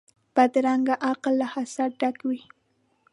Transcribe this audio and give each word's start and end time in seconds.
بدرنګه 0.35 0.95
عقل 1.09 1.33
له 1.41 1.47
حسده 1.53 1.85
ډک 1.99 2.17
وي 2.27 2.41